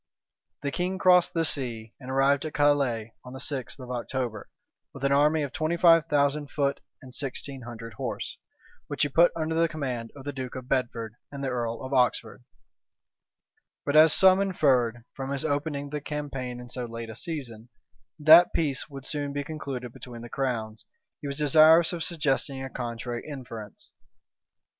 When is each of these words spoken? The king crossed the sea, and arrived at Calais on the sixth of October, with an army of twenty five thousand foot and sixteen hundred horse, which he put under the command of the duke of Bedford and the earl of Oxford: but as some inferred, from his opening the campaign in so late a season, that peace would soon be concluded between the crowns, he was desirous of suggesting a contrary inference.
The 0.63 0.71
king 0.71 0.97
crossed 0.97 1.35
the 1.35 1.45
sea, 1.45 1.93
and 1.99 2.09
arrived 2.09 2.43
at 2.43 2.55
Calais 2.55 3.13
on 3.23 3.33
the 3.33 3.39
sixth 3.39 3.79
of 3.79 3.91
October, 3.91 4.49
with 4.95 5.03
an 5.03 5.11
army 5.11 5.43
of 5.43 5.51
twenty 5.53 5.77
five 5.77 6.07
thousand 6.07 6.49
foot 6.49 6.79
and 7.03 7.13
sixteen 7.13 7.61
hundred 7.61 7.93
horse, 7.93 8.39
which 8.87 9.03
he 9.03 9.09
put 9.09 9.31
under 9.35 9.53
the 9.53 9.67
command 9.67 10.11
of 10.15 10.25
the 10.25 10.33
duke 10.33 10.55
of 10.55 10.67
Bedford 10.67 11.13
and 11.31 11.43
the 11.43 11.49
earl 11.49 11.83
of 11.83 11.93
Oxford: 11.93 12.43
but 13.85 13.95
as 13.95 14.11
some 14.11 14.41
inferred, 14.41 15.03
from 15.13 15.29
his 15.31 15.45
opening 15.45 15.91
the 15.91 16.01
campaign 16.01 16.59
in 16.59 16.67
so 16.67 16.85
late 16.85 17.11
a 17.11 17.15
season, 17.15 17.69
that 18.17 18.53
peace 18.53 18.89
would 18.89 19.05
soon 19.05 19.31
be 19.33 19.43
concluded 19.43 19.93
between 19.93 20.23
the 20.23 20.29
crowns, 20.29 20.83
he 21.21 21.27
was 21.27 21.37
desirous 21.37 21.93
of 21.93 22.03
suggesting 22.03 22.63
a 22.63 22.71
contrary 22.71 23.21
inference. 23.29 23.91